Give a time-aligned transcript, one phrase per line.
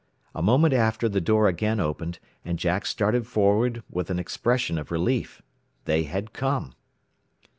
[0.33, 4.89] A moment after the door again opened, and Jack started forward with an expression of
[4.89, 5.43] relief.
[5.85, 6.73] They had come.